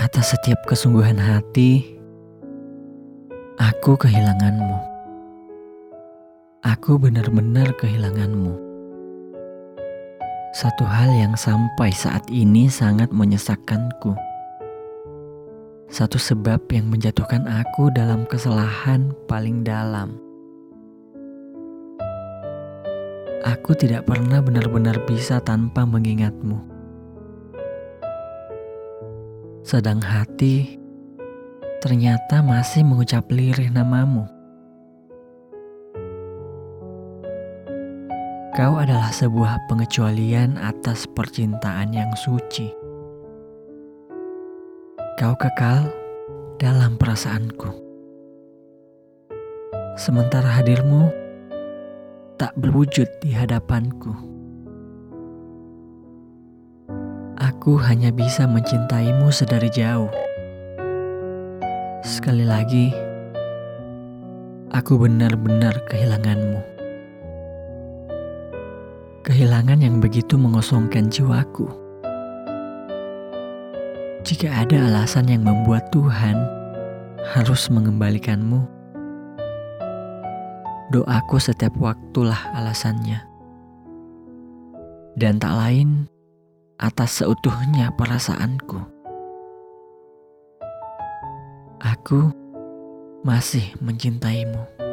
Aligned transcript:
Atas 0.00 0.32
setiap 0.32 0.64
kesungguhan 0.64 1.20
hati, 1.20 1.84
aku 3.60 4.00
kehilanganmu. 4.00 4.80
Aku 6.64 6.96
benar-benar 6.96 7.68
kehilanganmu. 7.76 8.56
Satu 10.56 10.88
hal 10.88 11.12
yang 11.12 11.36
sampai 11.36 11.92
saat 11.92 12.24
ini 12.32 12.72
sangat 12.72 13.12
menyesakkanku. 13.12 14.16
Satu 15.92 16.16
sebab 16.16 16.64
yang 16.72 16.88
menjatuhkan 16.88 17.44
aku 17.44 17.92
dalam 17.92 18.24
kesalahan 18.24 19.12
paling 19.28 19.60
dalam. 19.60 20.16
Aku 23.44 23.76
tidak 23.76 24.08
pernah 24.08 24.40
benar-benar 24.40 24.96
bisa 25.04 25.44
tanpa 25.44 25.84
mengingatmu. 25.84 26.79
Sedang 29.70 30.02
hati 30.02 30.82
ternyata 31.78 32.42
masih 32.42 32.82
mengucap 32.82 33.30
lirih 33.30 33.70
namamu. 33.70 34.26
Kau 38.50 38.82
adalah 38.82 39.14
sebuah 39.14 39.70
pengecualian 39.70 40.58
atas 40.58 41.06
percintaan 41.14 41.94
yang 41.94 42.10
suci. 42.18 42.66
Kau 45.14 45.38
kekal 45.38 45.86
dalam 46.58 46.98
perasaanku. 46.98 47.70
Sementara 49.94 50.50
hadirmu 50.50 51.14
tak 52.42 52.58
berwujud 52.58 53.06
di 53.22 53.30
hadapanku. 53.38 54.29
Aku 57.60 57.76
hanya 57.76 58.08
bisa 58.08 58.48
mencintaimu 58.48 59.28
sedari 59.28 59.68
jauh. 59.68 60.08
Sekali 62.00 62.48
lagi, 62.48 62.88
aku 64.72 64.96
benar-benar 64.96 65.84
kehilanganmu. 65.84 66.56
Kehilangan 69.28 69.76
yang 69.84 70.00
begitu 70.00 70.40
mengosongkan 70.40 71.12
jiwaku. 71.12 71.68
Jika 74.24 74.64
ada 74.64 74.80
alasan 74.80 75.28
yang 75.28 75.44
membuat 75.44 75.92
Tuhan 75.92 76.40
harus 77.36 77.68
mengembalikanmu, 77.68 78.64
Doaku 80.96 81.36
setiap 81.36 81.76
waktulah 81.76 82.40
alasannya. 82.56 83.20
Dan 85.20 85.36
tak 85.36 85.52
lain 85.60 86.08
atas 86.80 87.20
seutuhnya 87.20 87.92
perasaanku. 87.92 88.80
Aku 91.80 92.32
masih 93.20 93.76
mencintaimu. 93.84 94.89